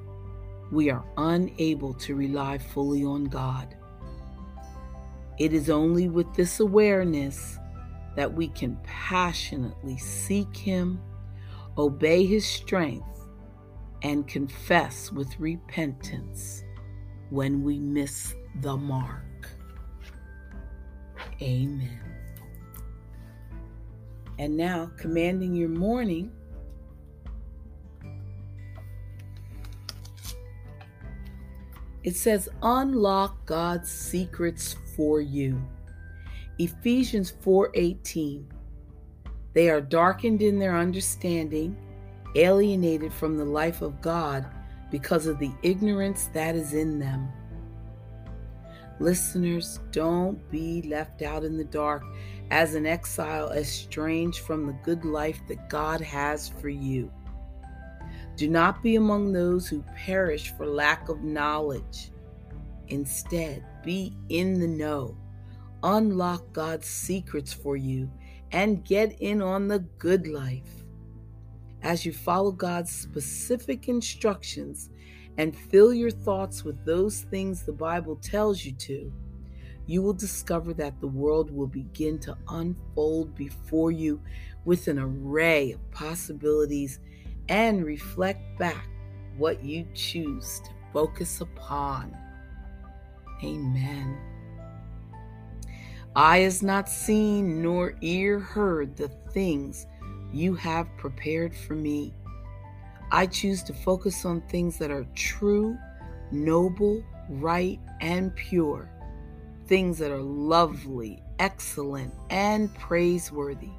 we 0.71 0.91
are 0.91 1.05
unable 1.17 1.95
to 1.95 2.15
rely 2.15 2.59
fully 2.59 3.05
on 3.05 3.25
God. 3.25 3.75
It 5.39 5.53
is 5.53 5.69
only 5.69 6.09
with 6.09 6.33
this 6.35 6.61
awareness 6.61 7.59
that 8.17 8.33
we 8.33 8.49
can 8.49 8.79
passionately 8.85 9.99
seek 9.99 10.57
Him, 10.57 11.01
obey 11.77 12.25
His 12.25 12.47
strength, 12.47 13.29
and 14.03 14.29
confess 14.29 15.11
with 15.11 15.41
repentance 15.41 16.63
when 17.31 17.65
we 17.65 17.79
miss 17.79 18.35
the 18.61 18.77
mark. 18.77 19.49
Amen. 21.43 22.01
And 24.39 24.57
now, 24.57 24.91
commanding 24.99 25.55
your 25.55 25.69
morning. 25.69 26.31
It 32.03 32.17
says, 32.17 32.49
unlock 32.63 33.47
God's 33.47 33.91
secrets 33.91 34.77
for 34.97 35.21
you. 35.21 35.61
Ephesians 36.59 37.31
4:18. 37.31 38.47
They 39.53 39.71
are 39.71 39.81
darkened 39.81 40.43
in 40.43 40.59
their 40.59 40.77
understanding, 40.77 41.77
alienated 42.35 43.13
from 43.13 43.37
the 43.37 43.45
life 43.45 43.83
of 43.83 44.01
God 44.01 44.47
because 44.91 45.27
of 45.27 45.39
the 45.39 45.53
ignorance 45.63 46.27
that 46.33 46.55
is 46.57 46.75
in 46.75 46.99
them. 46.99 47.29
Listeners, 49.01 49.81
don't 49.91 50.39
be 50.51 50.83
left 50.83 51.23
out 51.23 51.45
in 51.45 51.57
the 51.57 51.65
dark 51.65 52.05
as 52.51 52.75
an 52.75 52.87
exile, 52.87 53.51
estranged 53.51 54.41
from 54.41 54.67
the 54.67 54.77
good 54.85 55.05
life 55.05 55.41
that 55.49 55.69
God 55.69 56.01
has 56.01 56.49
for 56.49 56.69
you. 56.69 57.11
Do 58.37 58.49
not 58.49 58.83
be 58.83 58.97
among 58.97 59.33
those 59.33 59.69
who 59.69 59.83
perish 59.97 60.53
for 60.57 60.67
lack 60.67 61.09
of 61.09 61.23
knowledge. 61.23 62.11
Instead, 62.89 63.65
be 63.85 64.13
in 64.29 64.59
the 64.59 64.67
know. 64.67 65.17
Unlock 65.83 66.53
God's 66.53 66.87
secrets 66.87 67.53
for 67.53 67.77
you 67.77 68.11
and 68.53 68.85
get 68.85 69.21
in 69.21 69.43
on 69.43 69.69
the 69.69 69.81
good 69.99 70.27
life. 70.27 70.85
As 71.83 72.07
you 72.07 72.13
follow 72.13 72.51
God's 72.51 72.91
specific 72.91 73.89
instructions 73.89 74.89
and 75.37 75.55
fill 75.55 75.93
your 75.93 76.11
thoughts 76.11 76.65
with 76.65 76.83
those 76.85 77.23
things 77.23 77.63
the 77.63 77.73
Bible 77.73 78.17
tells 78.17 78.65
you 78.65 78.73
to, 78.73 79.13
you 79.87 80.01
will 80.01 80.15
discover 80.15 80.73
that 80.75 80.99
the 81.01 81.07
world 81.07 81.51
will 81.51 81.67
begin 81.67 82.19
to 82.21 82.37
unfold 82.49 83.35
before 83.35 83.91
you 83.91 84.21
with 84.65 84.89
an 84.89 84.99
array 84.99 85.73
of 85.73 85.91
possibilities 85.91 87.01
and 87.51 87.85
reflect 87.85 88.59
back 88.59 88.89
what 89.37 89.63
you 89.63 89.87
choose 89.93 90.61
to 90.65 90.71
focus 90.93 91.43
upon. 91.43 92.17
Amen. 93.43 94.17
Eye 96.17 96.39
has 96.39 96.63
not 96.63 96.89
seen 96.89 97.61
nor 97.61 97.95
ear 98.01 98.39
heard 98.39 98.97
the 98.97 99.09
things 99.33 99.87
you 100.33 100.55
have 100.55 100.87
prepared 100.97 101.55
for 101.55 101.75
me. 101.75 102.15
I 103.11 103.27
choose 103.27 103.63
to 103.65 103.73
focus 103.73 104.25
on 104.25 104.41
things 104.43 104.79
that 104.79 104.91
are 104.91 105.07
true, 105.15 105.77
noble, 106.31 107.05
right, 107.29 107.81
and 108.01 108.35
pure, 108.35 108.91
things 109.67 109.99
that 109.99 110.11
are 110.11 110.23
lovely, 110.23 111.23
excellent, 111.39 112.15
and 112.31 112.73
praiseworthy. 112.77 113.71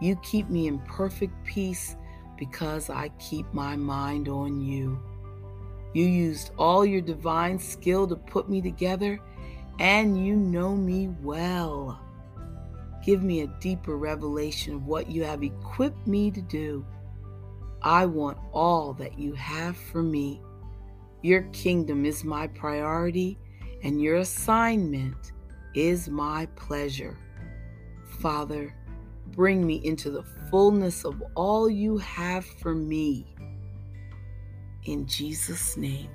You 0.00 0.16
keep 0.22 0.48
me 0.48 0.68
in 0.68 0.78
perfect 0.80 1.34
peace 1.44 1.96
because 2.38 2.90
I 2.90 3.10
keep 3.18 3.52
my 3.52 3.76
mind 3.76 4.28
on 4.28 4.60
you. 4.60 5.00
You 5.92 6.04
used 6.04 6.52
all 6.56 6.84
your 6.84 7.00
divine 7.00 7.58
skill 7.58 8.06
to 8.08 8.16
put 8.16 8.48
me 8.48 8.62
together, 8.62 9.18
and 9.78 10.24
you 10.24 10.36
know 10.36 10.76
me 10.76 11.08
well. 11.22 12.00
Give 13.04 13.22
me 13.22 13.40
a 13.40 13.58
deeper 13.60 13.96
revelation 13.96 14.74
of 14.74 14.86
what 14.86 15.10
you 15.10 15.24
have 15.24 15.42
equipped 15.42 16.06
me 16.06 16.30
to 16.30 16.42
do. 16.42 16.86
I 17.82 18.06
want 18.06 18.38
all 18.52 18.92
that 18.94 19.18
you 19.18 19.32
have 19.34 19.76
for 19.76 20.02
me. 20.02 20.42
Your 21.22 21.42
kingdom 21.52 22.04
is 22.04 22.24
my 22.24 22.46
priority, 22.46 23.38
and 23.82 24.00
your 24.00 24.16
assignment 24.16 25.32
is 25.74 26.08
my 26.08 26.46
pleasure. 26.56 27.18
Father, 28.20 28.74
bring 29.28 29.66
me 29.66 29.80
into 29.84 30.10
the 30.10 30.24
fullness 30.50 31.04
of 31.04 31.22
all 31.34 31.70
you 31.70 31.96
have 31.98 32.44
for 32.44 32.74
me. 32.74 33.34
In 34.84 35.06
Jesus' 35.06 35.76
name, 35.76 36.10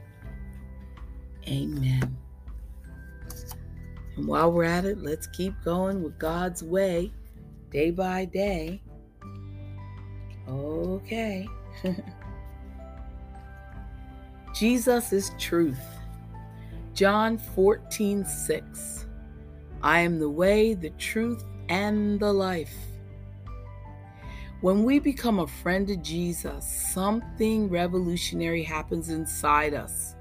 amen. 1.47 2.17
And 4.15 4.28
while 4.28 4.51
we're 4.51 4.63
at 4.63 4.86
it, 4.86 4.99
let's 4.99 5.28
keep 5.28 5.54
going 5.63 6.01
with 6.01 6.17
God's 6.17 6.63
way 6.63 7.12
day 7.69 7.91
by 7.91 8.25
day. 8.25 8.82
Okay. 10.47 11.47
Jesus 14.56 15.12
is 15.12 15.32
truth. 15.38 15.80
John 16.93 17.38
14, 17.38 18.23
6. 18.23 19.06
I 19.84 19.99
am 19.99 20.17
the 20.17 20.30
way, 20.30 20.73
the 20.73 20.91
truth, 20.91 21.43
and 21.67 22.19
the 22.19 22.32
life. 22.32 22.73
When 24.62 24.84
we 24.84 25.00
become 25.00 25.39
a 25.39 25.48
friend 25.48 25.89
of 25.89 26.02
Jesus, 26.02 26.65
something 26.94 27.70
revolutionary 27.70 28.63
happens 28.63 29.10
inside 29.10 29.74
us. 29.74 30.15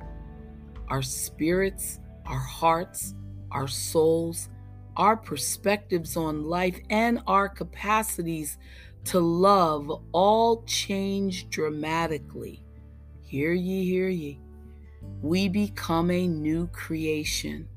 Our 0.89 1.03
spirits, 1.03 2.01
our 2.27 2.41
hearts, 2.41 3.15
our 3.53 3.69
souls, 3.69 4.49
our 4.97 5.17
perspectives 5.17 6.17
on 6.17 6.45
life, 6.45 6.79
and 6.91 7.21
our 7.29 7.49
capacities 7.49 8.59
to 9.05 9.21
love 9.21 10.03
all 10.13 10.65
change 10.65 11.49
dramatically. 11.49 12.61
Hear 13.23 13.53
ye, 13.53 13.85
hear 13.85 14.09
ye. 14.09 14.41
We 15.23 15.49
become 15.49 16.11
a 16.11 16.27
new 16.27 16.67
creation. 16.69 17.69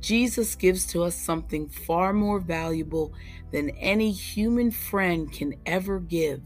Jesus 0.00 0.54
gives 0.54 0.86
to 0.86 1.02
us 1.02 1.14
something 1.14 1.68
far 1.68 2.12
more 2.12 2.40
valuable 2.40 3.12
than 3.50 3.70
any 3.70 4.10
human 4.10 4.70
friend 4.70 5.32
can 5.32 5.54
ever 5.66 6.00
give. 6.00 6.42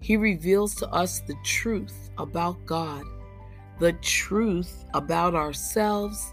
He 0.00 0.16
reveals 0.16 0.74
to 0.76 0.88
us 0.90 1.20
the 1.20 1.36
truth 1.44 2.10
about 2.18 2.64
God, 2.66 3.04
the 3.78 3.92
truth 3.94 4.84
about 4.94 5.34
ourselves, 5.34 6.32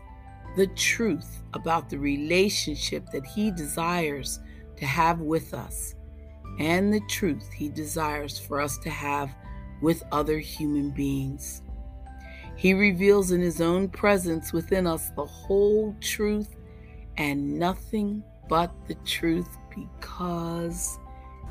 the 0.55 0.67
truth 0.67 1.43
about 1.53 1.89
the 1.89 1.99
relationship 1.99 3.05
that 3.11 3.25
He 3.25 3.51
desires 3.51 4.39
to 4.77 4.85
have 4.85 5.19
with 5.19 5.53
us 5.53 5.95
and 6.59 6.93
the 6.93 7.01
truth 7.09 7.51
He 7.51 7.69
desires 7.69 8.39
for 8.39 8.61
us 8.61 8.77
to 8.79 8.89
have 8.89 9.35
with 9.81 10.03
other 10.11 10.39
human 10.39 10.89
beings. 10.89 11.61
He 12.57 12.73
reveals 12.73 13.31
in 13.31 13.39
His 13.39 13.61
own 13.61 13.87
presence 13.87 14.51
within 14.51 14.87
us 14.87 15.11
the 15.11 15.25
whole 15.25 15.95
truth 16.01 16.55
and 17.17 17.57
nothing 17.57 18.23
but 18.49 18.71
the 18.87 18.95
truth 19.05 19.57
because 19.73 20.97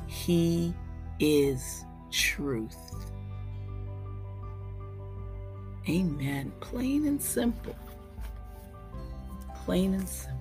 He 0.08 0.74
is 1.20 1.84
truth. 2.10 2.76
Amen. 5.88 6.52
Plain 6.58 7.06
and 7.06 7.22
simple. 7.22 7.76
Plain 9.64 9.94
and 9.94 10.08
simple. 10.08 10.36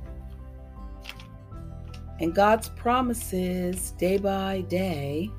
And 2.19 2.33
God's 2.33 2.69
promises 2.69 3.91
day 3.91 4.17
by 4.17 4.61
day 4.61 5.29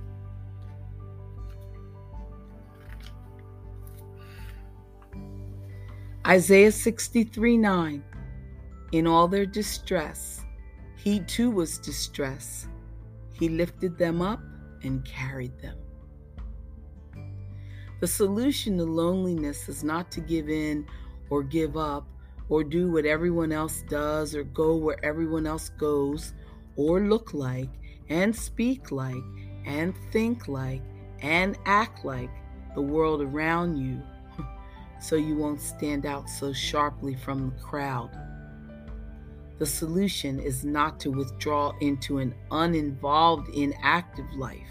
Isaiah 6.29 6.73
63 6.73 7.57
9. 7.57 8.03
In 8.91 9.07
all 9.07 9.29
their 9.29 9.47
distress, 9.47 10.45
he 10.97 11.21
too 11.21 11.53
was 11.53 11.79
distressed. 11.79 12.67
He 13.31 13.49
lifted 13.49 13.97
them 13.97 14.21
up 14.21 14.41
and 14.83 15.05
carried 15.05 15.57
them. 15.61 15.79
The 18.01 18.09
solution 18.09 18.77
to 18.79 18.85
loneliness 18.85 19.69
is 19.69 19.85
not 19.85 20.11
to 20.13 20.21
give 20.21 20.49
in 20.49 20.89
or 21.31 21.45
give 21.45 21.77
up 21.77 22.09
or 22.49 22.65
do 22.65 22.91
what 22.91 23.07
everyone 23.07 23.53
else 23.53 23.85
does 23.89 24.35
or 24.35 24.43
go 24.43 24.75
where 24.75 25.05
everyone 25.05 25.47
else 25.47 25.69
goes 25.69 26.35
or 26.75 26.99
look 27.03 27.35
like 27.35 27.71
and 28.09 28.35
speak 28.35 28.91
like 28.91 29.23
and 29.65 29.95
think 30.11 30.49
like 30.49 30.83
and 31.21 31.57
act 31.67 32.05
like 32.05 32.31
the 32.75 32.83
world 32.83 33.23
around 33.23 33.77
you 33.77 34.03
so 35.01 35.17
you 35.17 35.37
won't 35.37 35.61
stand 35.61 36.07
out 36.07 36.29
so 36.29 36.53
sharply 36.53 37.15
from 37.15 37.51
the 37.51 37.63
crowd. 37.63 38.11
The 39.59 39.67
solution 39.67 40.39
is 40.39 40.65
not 40.65 41.01
to 41.01 41.11
withdraw 41.11 41.73
into 41.81 42.19
an 42.19 42.35
uninvolved, 42.51 43.49
inactive 43.51 44.31
life. 44.35 44.71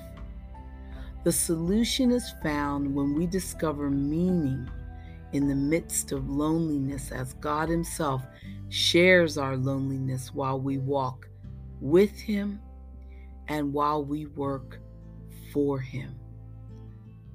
The 1.23 1.31
solution 1.31 2.11
is 2.11 2.33
found 2.43 2.93
when 2.93 3.15
we 3.15 3.25
discover 3.25 3.89
meaning 3.89 4.69
in 5.33 5.47
the 5.47 5.55
midst 5.55 6.11
of 6.11 6.29
loneliness 6.29 7.11
as 7.11 7.33
God 7.35 7.67
Himself 7.67 8.21
shares 8.69 9.37
our 9.37 9.57
loneliness 9.57 10.33
while 10.33 10.59
we 10.59 10.77
walk 10.77 11.27
with 11.81 12.19
Him 12.19 12.59
and 13.47 13.73
while 13.73 14.03
we 14.03 14.27
work 14.27 14.79
for 15.51 15.79
Him. 15.79 16.15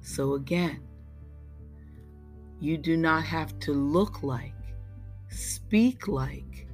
So 0.01 0.35
again, 0.35 0.81
you 2.61 2.77
do 2.77 2.95
not 2.95 3.23
have 3.23 3.57
to 3.59 3.73
look 3.73 4.21
like, 4.21 4.53
speak 5.29 6.07
like, 6.07 6.67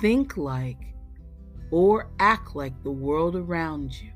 think 0.00 0.36
like, 0.36 0.94
or 1.70 2.10
act 2.20 2.54
like 2.54 2.82
the 2.82 2.90
world 2.90 3.34
around 3.34 3.98
you. 4.00 4.12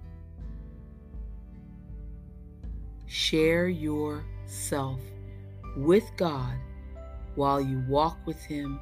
Share 3.06 3.68
yourself 3.68 5.00
with 5.78 6.04
God 6.18 6.54
while 7.36 7.60
you 7.60 7.82
walk 7.88 8.18
with 8.26 8.42
Him 8.42 8.78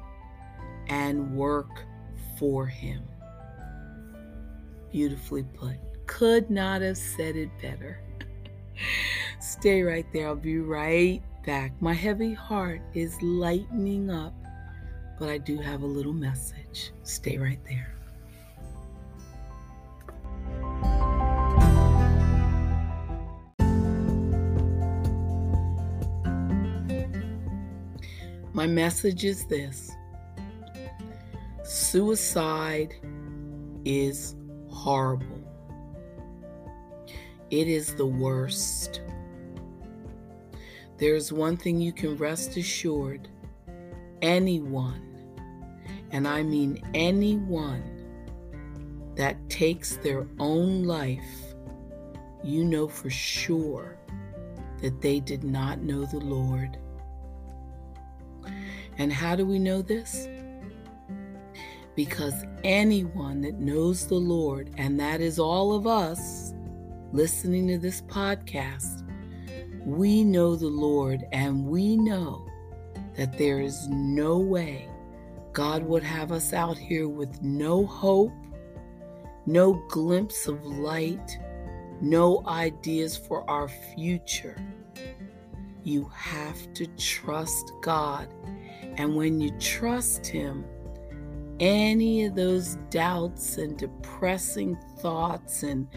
and 0.87 1.33
work 1.33 1.85
for 2.37 2.67
Him. 2.67 3.03
Beautifully 4.91 5.43
put. 5.43 5.77
Could 6.07 6.49
not 6.49 6.81
have 6.81 6.97
said 6.97 7.37
it 7.37 7.49
better. 7.61 8.01
Stay 9.39 9.81
right 9.81 10.05
there. 10.11 10.27
I'll 10.27 10.35
be 10.35 10.59
right 10.59 11.23
back. 11.43 11.73
My 11.81 11.93
heavy 11.93 12.33
heart 12.33 12.81
is 12.93 13.21
lightening 13.21 14.09
up, 14.09 14.33
but 15.19 15.29
I 15.29 15.37
do 15.37 15.57
have 15.57 15.81
a 15.81 15.85
little 15.85 16.13
message. 16.13 16.91
Stay 17.03 17.37
right 17.37 17.59
there. 17.67 17.95
My 28.53 28.67
message 28.67 29.25
is 29.25 29.45
this 29.47 29.91
suicide 31.63 32.93
is 33.85 34.35
horrible. 34.69 35.41
It 37.49 37.67
is 37.67 37.95
the 37.95 38.05
worst. 38.05 39.00
There's 41.01 41.33
one 41.33 41.57
thing 41.57 41.81
you 41.81 41.91
can 41.93 42.15
rest 42.15 42.57
assured 42.57 43.27
anyone, 44.21 45.01
and 46.11 46.27
I 46.27 46.43
mean 46.43 46.79
anyone, 46.93 47.81
that 49.15 49.49
takes 49.49 49.97
their 49.97 50.27
own 50.37 50.83
life, 50.83 51.55
you 52.43 52.63
know 52.63 52.87
for 52.87 53.09
sure 53.09 53.97
that 54.83 55.01
they 55.01 55.19
did 55.19 55.43
not 55.43 55.81
know 55.81 56.05
the 56.05 56.19
Lord. 56.19 56.77
And 58.99 59.11
how 59.11 59.35
do 59.35 59.43
we 59.43 59.57
know 59.57 59.81
this? 59.81 60.27
Because 61.95 62.45
anyone 62.63 63.41
that 63.41 63.59
knows 63.59 64.05
the 64.05 64.19
Lord, 64.19 64.69
and 64.77 64.99
that 64.99 65.19
is 65.19 65.39
all 65.39 65.73
of 65.73 65.87
us 65.87 66.53
listening 67.11 67.67
to 67.69 67.79
this 67.79 68.01
podcast, 68.03 69.00
we 69.85 70.23
know 70.23 70.55
the 70.55 70.67
Lord 70.67 71.25
and 71.31 71.65
we 71.65 71.97
know 71.97 72.45
that 73.15 73.37
there 73.37 73.59
is 73.59 73.87
no 73.89 74.37
way 74.39 74.87
God 75.53 75.83
would 75.83 76.03
have 76.03 76.31
us 76.31 76.53
out 76.53 76.77
here 76.77 77.09
with 77.09 77.41
no 77.41 77.85
hope, 77.85 78.31
no 79.45 79.73
glimpse 79.89 80.47
of 80.47 80.65
light, 80.65 81.37
no 81.99 82.41
ideas 82.47 83.17
for 83.17 83.47
our 83.49 83.67
future. 83.67 84.57
You 85.83 86.09
have 86.15 86.73
to 86.75 86.87
trust 86.97 87.73
God. 87.81 88.29
And 88.97 89.15
when 89.15 89.41
you 89.41 89.51
trust 89.59 90.25
Him, 90.25 90.63
any 91.59 92.25
of 92.25 92.35
those 92.35 92.77
doubts 92.89 93.57
and 93.57 93.77
depressing 93.77 94.77
thoughts 94.99 95.63
and 95.63 95.87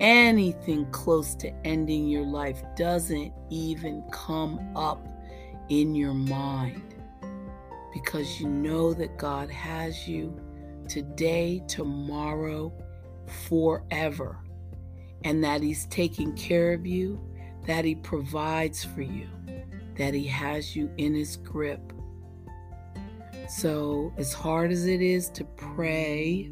anything 0.00 0.90
close 0.90 1.34
to 1.36 1.52
ending 1.64 2.06
your 2.08 2.24
life 2.24 2.62
doesn't 2.76 3.32
even 3.50 4.02
come 4.12 4.60
up 4.76 5.06
in 5.68 5.94
your 5.94 6.14
mind 6.14 6.94
because 7.92 8.40
you 8.40 8.48
know 8.48 8.92
that 8.92 9.16
God 9.16 9.50
has 9.50 10.06
you 10.06 10.38
today, 10.88 11.62
tomorrow, 11.66 12.72
forever, 13.48 14.38
and 15.24 15.42
that 15.42 15.62
He's 15.62 15.86
taking 15.86 16.36
care 16.36 16.72
of 16.72 16.86
you, 16.86 17.20
that 17.66 17.84
He 17.84 17.94
provides 17.94 18.84
for 18.84 19.02
you, 19.02 19.28
that 19.96 20.14
He 20.14 20.26
has 20.26 20.76
you 20.76 20.90
in 20.98 21.14
His 21.14 21.36
grip. 21.36 21.92
So, 23.48 24.12
as 24.18 24.32
hard 24.32 24.72
as 24.72 24.86
it 24.86 25.00
is 25.00 25.30
to 25.30 25.44
pray, 25.44 26.50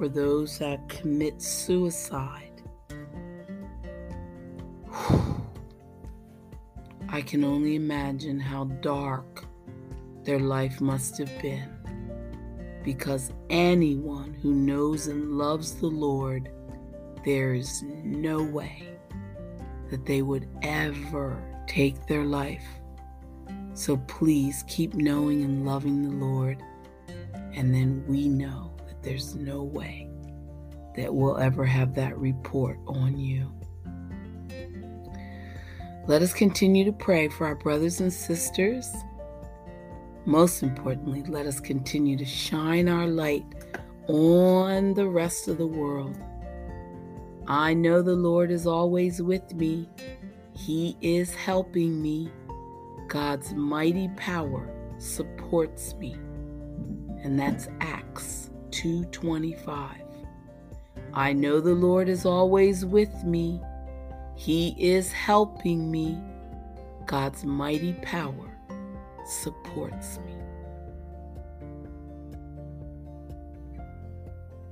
for 0.00 0.08
those 0.08 0.58
that 0.58 0.88
commit 0.88 1.42
suicide. 1.42 2.62
I 7.10 7.20
can 7.20 7.44
only 7.44 7.74
imagine 7.74 8.40
how 8.40 8.64
dark 8.64 9.44
their 10.24 10.38
life 10.38 10.80
must 10.80 11.18
have 11.18 11.30
been 11.42 11.68
because 12.82 13.30
anyone 13.50 14.32
who 14.32 14.54
knows 14.54 15.06
and 15.06 15.36
loves 15.36 15.74
the 15.74 15.88
Lord, 15.88 16.50
there 17.26 17.52
is 17.52 17.82
no 18.02 18.42
way 18.42 18.88
that 19.90 20.06
they 20.06 20.22
would 20.22 20.48
ever 20.62 21.36
take 21.66 22.06
their 22.06 22.24
life. 22.24 22.64
So 23.74 23.98
please 23.98 24.64
keep 24.66 24.94
knowing 24.94 25.44
and 25.44 25.66
loving 25.66 26.08
the 26.08 26.24
Lord, 26.24 26.62
and 27.52 27.74
then 27.74 28.02
we 28.08 28.26
know 28.26 28.69
there's 29.02 29.34
no 29.34 29.62
way 29.62 30.08
that 30.96 31.14
we'll 31.14 31.38
ever 31.38 31.64
have 31.64 31.94
that 31.94 32.18
report 32.18 32.78
on 32.86 33.18
you. 33.18 33.52
Let 36.06 36.22
us 36.22 36.32
continue 36.32 36.84
to 36.84 36.92
pray 36.92 37.28
for 37.28 37.46
our 37.46 37.54
brothers 37.54 38.00
and 38.00 38.12
sisters. 38.12 38.90
Most 40.26 40.62
importantly, 40.62 41.22
let 41.28 41.46
us 41.46 41.60
continue 41.60 42.16
to 42.16 42.24
shine 42.24 42.88
our 42.88 43.06
light 43.06 43.44
on 44.08 44.94
the 44.94 45.06
rest 45.06 45.48
of 45.48 45.58
the 45.58 45.66
world. 45.66 46.18
I 47.46 47.74
know 47.74 48.02
the 48.02 48.16
Lord 48.16 48.50
is 48.50 48.66
always 48.66 49.22
with 49.22 49.54
me. 49.54 49.88
He 50.54 50.96
is 51.00 51.34
helping 51.34 52.02
me. 52.02 52.30
God's 53.08 53.52
mighty 53.54 54.08
power 54.16 54.72
supports 54.98 55.94
me. 55.94 56.14
And 57.22 57.38
that's 57.38 57.68
Acts 57.80 58.39
2:25. 58.70 60.02
I 61.12 61.32
know 61.32 61.60
the 61.60 61.74
Lord 61.74 62.08
is 62.08 62.24
always 62.24 62.84
with 62.84 63.24
me. 63.24 63.60
He 64.36 64.74
is 64.78 65.12
helping 65.12 65.90
me. 65.90 66.18
God's 67.06 67.44
mighty 67.44 67.94
power 68.02 68.56
supports 69.24 70.18
me. 70.24 70.36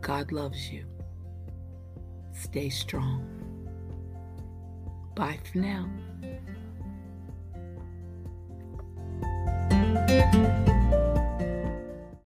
God 0.01 0.33
loves 0.33 0.71
you. 0.71 0.85
Stay 2.33 2.71
strong. 2.71 3.25
Bye 5.15 5.39
for 5.51 5.59
now. 5.59 5.89